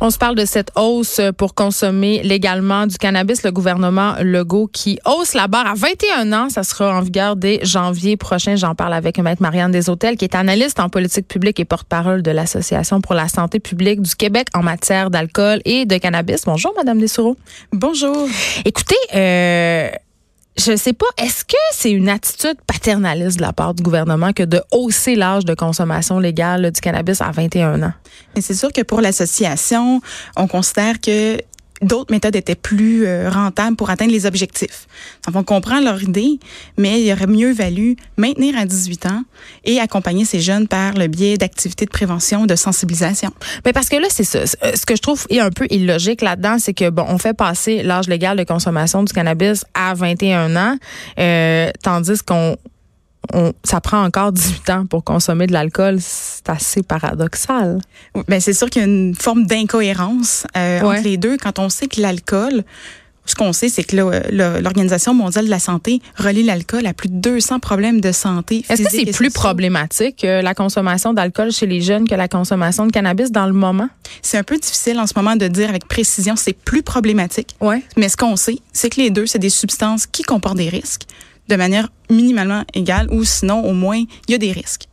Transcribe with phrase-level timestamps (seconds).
[0.00, 3.42] On se parle de cette hausse pour consommer légalement du cannabis.
[3.42, 6.48] Le gouvernement Legault qui hausse la barre à 21 ans.
[6.48, 8.56] Ça sera en vigueur dès janvier prochain.
[8.56, 12.30] J'en parle avec Maître Marianne Deshôtels, qui est analyste en politique publique et porte-parole de
[12.30, 16.46] l'Association pour la santé publique du Québec en matière d'alcool et de cannabis.
[16.46, 17.36] Bonjour, Madame Dessoureau.
[17.70, 18.28] Bonjour.
[18.64, 19.90] Écoutez, euh,
[20.60, 24.42] je sais pas, est-ce que c'est une attitude paternaliste de la part du gouvernement que
[24.42, 27.92] de hausser l'âge de consommation légale du cannabis à 21 ans?
[28.38, 30.00] C'est sûr que pour l'association,
[30.36, 31.38] on considère que
[31.82, 34.86] d'autres méthodes étaient plus euh, rentables pour atteindre les objectifs.
[35.26, 36.38] Donc, on comprend leur idée,
[36.76, 39.22] mais il aurait mieux valu maintenir à 18 ans
[39.64, 43.30] et accompagner ces jeunes par le biais d'activités de prévention, de sensibilisation.
[43.64, 44.40] Mais parce que là, c'est ça.
[44.40, 47.34] Euh, ce que je trouve est un peu illogique là-dedans, c'est que bon, on fait
[47.34, 50.76] passer l'âge légal de consommation du cannabis à 21 ans,
[51.18, 52.56] euh, tandis qu'on
[53.64, 55.98] ça prend encore 18 ans pour consommer de l'alcool.
[56.00, 57.80] C'est assez paradoxal.
[58.28, 61.36] Ben c'est sûr qu'il y a une forme d'incohérence euh, entre les deux.
[61.36, 62.64] Quand on sait que l'alcool,
[63.26, 63.96] ce qu'on sait, c'est que
[64.60, 68.64] l'Organisation mondiale de la santé relie l'alcool à plus de 200 problèmes de santé.
[68.68, 72.86] Est-ce que c'est plus problématique euh, la consommation d'alcool chez les jeunes que la consommation
[72.86, 73.88] de cannabis dans le moment?
[74.22, 77.54] C'est un peu difficile en ce moment de dire avec précision c'est plus problématique.
[77.60, 77.82] Ouais.
[77.96, 81.06] Mais ce qu'on sait, c'est que les deux, c'est des substances qui comportent des risques
[81.50, 84.84] de manière minimalement égale ou sinon au moins il y a des risques.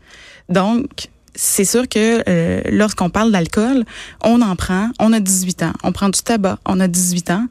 [0.49, 3.85] Donc c'est sûr que euh, lorsqu'on parle d'alcool,
[4.23, 7.45] on en prend, on a 18 ans, on prend du tabac, on a 18 ans.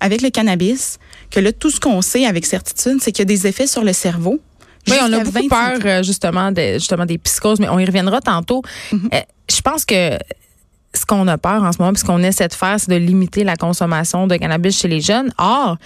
[0.00, 0.98] Avec le cannabis,
[1.30, 3.82] que là tout ce qu'on sait avec certitude, c'est qu'il y a des effets sur
[3.82, 4.40] le cerveau.
[4.88, 8.20] Oui, on a beaucoup peur euh, justement des justement des psychoses, mais on y reviendra
[8.20, 8.62] tantôt.
[8.92, 9.14] Mm-hmm.
[9.14, 10.18] Euh, je pense que
[10.94, 13.44] ce qu'on a peur en ce moment, ce qu'on essaie de faire, c'est de limiter
[13.44, 15.32] la consommation de cannabis chez les jeunes.
[15.38, 15.76] Or,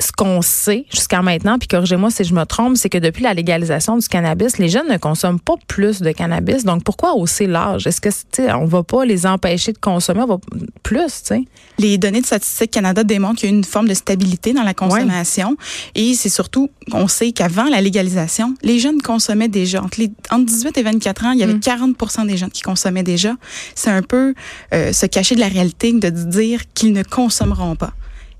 [0.00, 3.34] ce qu'on sait jusqu'à maintenant, puis corrigez-moi si je me trompe, c'est que depuis la
[3.34, 6.64] légalisation du cannabis, les jeunes ne consomment pas plus de cannabis.
[6.64, 7.86] Donc, pourquoi hausser l'âge?
[7.86, 10.38] Est-ce que, tu on va pas les empêcher de consommer, on va
[10.82, 11.44] plus, tu sais?
[11.78, 14.74] Les données de Statistique Canada démontrent qu'il y a une forme de stabilité dans la
[14.74, 15.56] consommation.
[15.94, 19.82] Et c'est surtout, on sait qu'avant la légalisation, les jeunes consommaient déjà.
[19.82, 22.26] Entre, les, entre 18 et 24 ans, il y avait 40 mm.
[22.26, 23.34] des jeunes qui consommaient déjà.
[23.74, 24.34] C'est un peu
[24.74, 27.92] euh, se cacher de la réalité de dire qu'ils ne consommeront pas.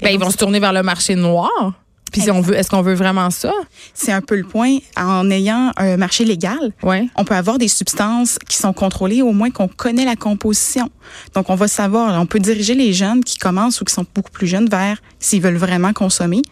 [0.03, 1.75] Ben, ils vont se tourner vers le marché noir.
[2.13, 3.53] Puis si on veut, est-ce qu'on veut vraiment ça?
[3.95, 4.79] C'est un peu le point.
[4.97, 7.07] En ayant un marché légal, ouais.
[7.15, 10.91] on peut avoir des substances qui sont contrôlées, au moins qu'on connaît la composition.
[11.35, 14.33] Donc on va savoir, on peut diriger les jeunes qui commencent ou qui sont beaucoup
[14.33, 16.43] plus jeunes vers s'ils veulent vraiment consommer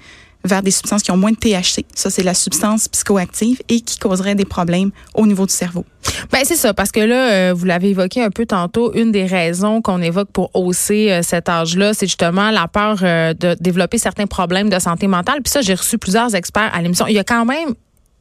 [0.45, 1.85] vers des substances qui ont moins de THC.
[1.95, 5.85] Ça, c'est la substance psychoactive et qui causerait des problèmes au niveau du cerveau.
[6.33, 9.27] Ben c'est ça, parce que là, euh, vous l'avez évoqué un peu tantôt, une des
[9.27, 13.99] raisons qu'on évoque pour hausser euh, cet âge-là, c'est justement la peur euh, de développer
[13.99, 15.43] certains problèmes de santé mentale.
[15.43, 17.07] Puis ça, j'ai reçu plusieurs experts à l'émission.
[17.07, 17.75] Il y a quand même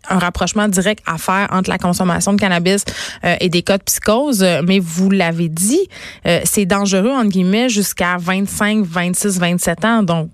[0.10, 2.86] un rapprochement direct à faire entre la consommation de cannabis
[3.42, 5.82] et des cas de psychose, mais vous l'avez dit,
[6.46, 10.04] c'est dangereux entre guillemets jusqu'à 25, 26, 27 ans.
[10.04, 10.30] Donc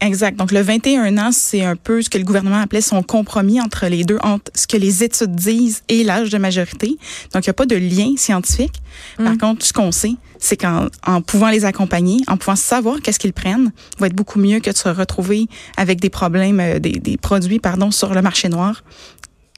[0.00, 0.36] Exact.
[0.36, 3.86] Donc, le 21 ans, c'est un peu ce que le gouvernement appelait son compromis entre
[3.86, 6.96] les deux, entre ce que les études disent et l'âge de majorité.
[7.34, 8.80] Donc, il n'y a pas de lien scientifique.
[9.16, 9.38] Par mm.
[9.38, 13.32] contre, ce qu'on sait, c'est qu'en en pouvant les accompagner, en pouvant savoir qu'est-ce qu'ils
[13.32, 17.16] prennent, va être beaucoup mieux que de se retrouver avec des problèmes, euh, des, des
[17.16, 18.84] produits, pardon, sur le marché noir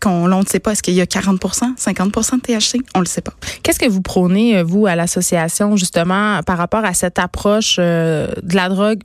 [0.00, 0.72] qu'on ne sait pas.
[0.72, 1.40] Est-ce qu'il y a 40
[1.76, 2.80] 50 de THC?
[2.94, 3.34] On le sait pas.
[3.62, 8.28] Qu'est-ce que vous prônez, euh, vous, à l'association, justement, par rapport à cette approche euh,
[8.42, 9.00] de la drogue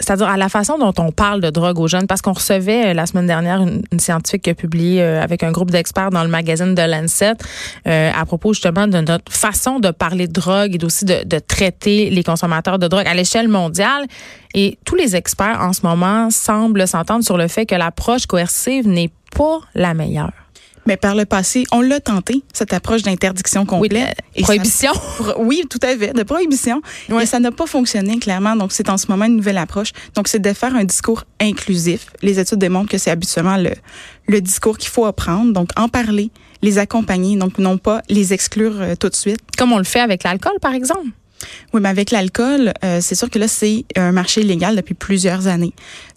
[0.00, 2.94] c'est-à-dire à la façon dont on parle de drogue aux jeunes, parce qu'on recevait euh,
[2.94, 6.30] la semaine dernière une, scientifique qui a publié euh, avec un groupe d'experts dans le
[6.30, 7.34] magazine de Lancet
[7.86, 11.38] euh, à propos justement de notre façon de parler de drogue et aussi de, de
[11.38, 14.06] traiter les consommateurs de drogue à l'échelle mondiale.
[14.54, 18.88] Et tous les experts en ce moment semblent s'entendre sur le fait que l'approche coercive
[18.88, 20.39] n'est pas la meilleure.
[20.90, 24.16] Mais par le passé, on l'a tenté, cette approche d'interdiction complète.
[24.36, 24.90] Oui, prohibition.
[25.38, 26.82] oui, tout à fait, de prohibition.
[27.20, 28.56] Et ça n'a pas fonctionné, clairement.
[28.56, 29.92] Donc, c'est en ce moment une nouvelle approche.
[30.16, 32.06] Donc, c'est de faire un discours inclusif.
[32.22, 33.70] Les études démontrent que c'est habituellement le,
[34.26, 35.52] le discours qu'il faut apprendre.
[35.52, 39.38] Donc, en parler, les accompagner, donc non pas les exclure euh, tout de suite.
[39.56, 41.06] Comme on le fait avec l'alcool, par exemple.
[41.72, 45.46] Oui, mais avec l'alcool, euh, c'est sûr que là, c'est un marché illégal depuis plusieurs
[45.46, 45.72] années.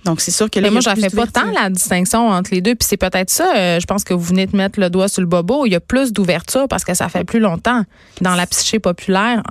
[0.06, 2.62] Donc, c'est sûr que là, mais moi, j'en fais pas tant la distinction entre les
[2.62, 2.76] deux.
[2.76, 5.22] Puis c'est peut-être ça, euh, je pense que vous venez de mettre le doigt sur
[5.22, 5.66] le bobo.
[5.66, 7.84] Il y a plus d'ouverture parce que ça fait plus longtemps.
[8.22, 9.44] Dans la psyché populaire,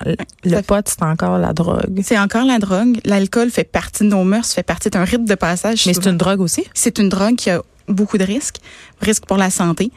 [0.45, 2.01] le pot, c'est encore la drogue.
[2.03, 2.99] C'est encore la drogue.
[3.05, 5.87] L'alcool fait partie de nos mœurs, fait partie d'un rite de passage.
[5.87, 6.65] Mais c'est une drogue aussi?
[6.75, 8.57] C'est une drogue qui a beaucoup de risques,
[9.01, 9.91] risques pour la santé.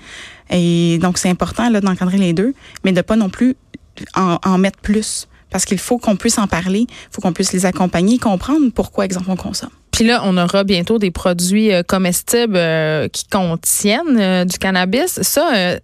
[0.49, 3.55] Et donc, c'est important là d'encadrer les deux, mais de pas non plus
[4.15, 7.53] en, en mettre plus parce qu'il faut qu'on puisse en parler, il faut qu'on puisse
[7.53, 9.69] les accompagner, comprendre pourquoi, exemple, on consomme.
[9.89, 15.21] Puis là, on aura bientôt des produits euh, comestibles euh, qui contiennent euh, du cannabis.
[15.21, 15.77] Ça,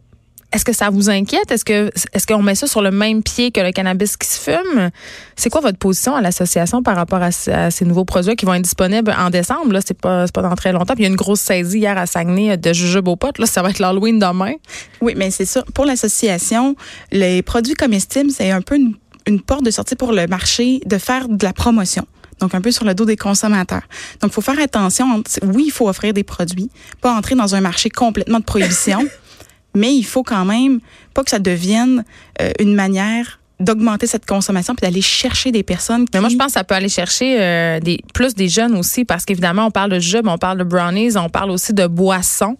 [0.51, 1.50] est-ce que ça vous inquiète?
[1.51, 4.41] Est-ce que est-ce qu'on met ça sur le même pied que le cannabis qui se
[4.41, 4.89] fume?
[5.38, 8.63] C'est quoi votre position à l'association par rapport à, ces nouveaux produits qui vont être
[8.63, 9.71] disponibles en décembre?
[9.71, 10.95] Là, c'est pas, pas dans très longtemps.
[10.95, 13.39] Puis il y a une grosse saisie hier à Saguenay de jujubes aux potes.
[13.39, 14.56] Là, ça va être l'Halloween demain.
[15.00, 15.63] Oui, mais c'est ça.
[15.74, 16.75] Pour l'association,
[17.13, 18.95] les produits comestibles, c'est un peu une,
[19.27, 22.06] une porte de sortie pour le marché de faire de la promotion
[22.41, 23.83] donc un peu sur le dos des consommateurs.
[24.19, 25.23] Donc, il faut faire attention.
[25.44, 26.69] Oui, il faut offrir des produits,
[27.00, 29.06] pas entrer dans un marché complètement de prohibition,
[29.75, 30.79] mais il faut quand même
[31.13, 32.03] pas que ça devienne
[32.41, 36.06] euh, une manière d'augmenter cette consommation puis d'aller chercher des personnes.
[36.13, 39.06] Mais moi, je pense que ça peut aller chercher euh, des plus des jeunes aussi
[39.06, 42.57] parce qu'évidemment, on parle de jeux, on parle de brownies, on parle aussi de boissons.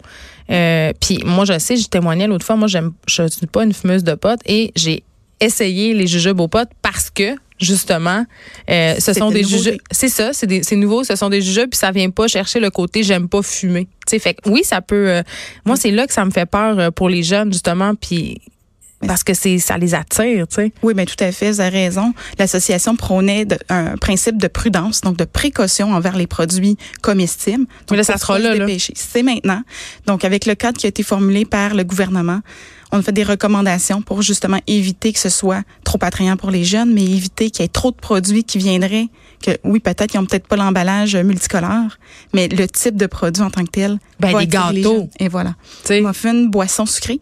[0.52, 3.74] Euh, puis moi, je sais, j'ai témoigné l'autre fois, moi, j'aime, je suis pas une
[3.74, 5.04] fumeuse de potes et j'ai
[5.42, 8.26] essayé les jujubes aux potes parce que justement.
[8.70, 9.78] Euh, ce sont des jujubes.
[9.92, 13.04] C'est ça, c'est nouveau, ce sont des jujubes, puis ça vient pas chercher le côté
[13.04, 13.88] j'aime pas fumer.
[14.08, 15.10] Tu sais, fait oui, ça peut.
[15.10, 15.24] Euh,
[15.66, 18.42] moi, c'est là que ça me fait peur euh, pour les jeunes justement, puis
[19.08, 20.74] parce que c'est ça les attire, tu sais.
[20.84, 22.14] Oui, mais tout à fait, vous avez raison.
[22.38, 27.66] L'association prônait un principe de prudence, donc de précaution envers les produits comestibles.
[27.88, 28.54] Donc, là, ça sera là.
[28.54, 28.68] là.
[28.78, 29.64] C'est maintenant.
[30.06, 32.42] Donc, avec le cadre qui a été formulé par le gouvernement,
[32.92, 36.64] on a fait des recommandations pour justement éviter que ce soit trop attrayant pour les
[36.64, 39.08] jeunes, mais éviter qu'il y ait trop de produits qui viendraient,
[39.44, 41.98] que oui, peut-être qu'ils n'ont peut-être pas l'emballage multicolore,
[42.34, 44.00] mais le type de produit en tant que tel.
[44.20, 45.10] Ben, des gâteaux.
[45.20, 45.56] et voilà.
[45.90, 47.20] Muffin, boisson sucrée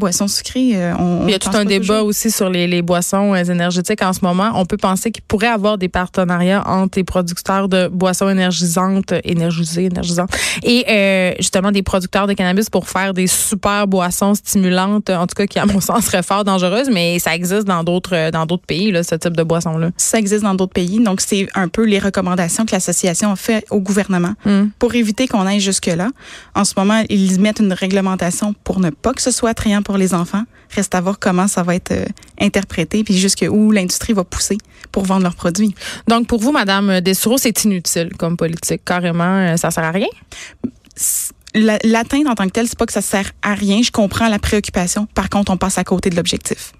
[0.00, 0.72] boissons sucrées.
[0.74, 4.02] Euh, on, il y a tout un débat aussi sur les, les, boissons euh, énergétiques
[4.02, 4.50] en ce moment.
[4.54, 9.84] On peut penser qu'il pourrait avoir des partenariats entre les producteurs de boissons énergisantes, énergisées,
[9.84, 10.30] énergisantes,
[10.64, 15.36] et euh, justement des producteurs de cannabis pour faire des super boissons stimulantes, en tout
[15.36, 18.66] cas qui à mon sens seraient fort dangereuses, mais ça existe dans d'autres dans d'autres
[18.66, 19.90] pays là, ce type de boisson là.
[19.96, 23.64] Ça existe dans d'autres pays, donc c'est un peu les recommandations que l'association a fait
[23.70, 24.68] au gouvernement hmm.
[24.78, 26.08] pour éviter qu'on aille jusque là.
[26.54, 29.89] En ce moment, ils mettent une réglementation pour ne pas que ce soit attrayant pour
[29.98, 30.44] les enfants.
[30.74, 32.04] Reste à voir comment ça va être euh,
[32.40, 34.58] interprété, puis jusqu'où l'industrie va pousser
[34.92, 35.74] pour vendre leurs produits.
[36.08, 38.84] Donc, pour vous, Madame Dessureau, c'est inutile comme politique.
[38.84, 40.08] Carrément, euh, ça sert à rien?
[41.54, 43.82] L'atteinte en tant que telle, c'est pas que ça sert à rien.
[43.82, 45.06] Je comprends la préoccupation.
[45.14, 46.72] Par contre, on passe à côté de l'objectif.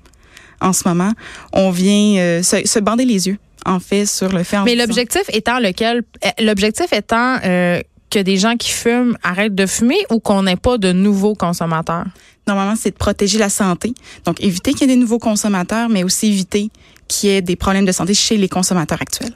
[0.61, 1.13] En ce moment,
[1.53, 4.59] on vient euh, se, bander les yeux, en fait, sur le fait.
[4.65, 6.03] Mais l'objectif étant lequel,
[6.39, 7.39] l'objectif étant
[8.11, 12.05] que des gens qui fument arrêtent de fumer ou qu'on n'ait pas de nouveaux consommateurs?
[12.51, 13.95] Normalement, c'est de protéger la santé.
[14.25, 16.69] Donc, éviter qu'il y ait des nouveaux consommateurs, mais aussi éviter
[17.07, 19.33] qu'il y ait des problèmes de santé chez les consommateurs actuels.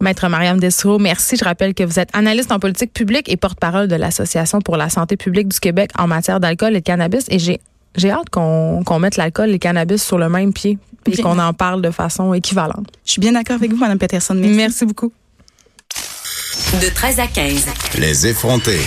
[0.00, 1.36] Maître Mariam Dessereau, merci.
[1.36, 4.88] Je rappelle que vous êtes analyste en politique publique et porte-parole de l'Association pour la
[4.88, 7.26] santé publique du Québec en matière d'alcool et de cannabis.
[7.28, 7.60] Et j'ai
[7.94, 11.52] j'ai hâte qu'on mette l'alcool et le cannabis sur le même pied et qu'on en
[11.52, 12.88] parle de façon équivalente.
[13.04, 14.34] Je suis bien d'accord avec vous, Mme Peterson.
[14.34, 15.12] Merci beaucoup.
[16.80, 17.66] De 13 à 15.
[17.98, 18.80] Les effrontés.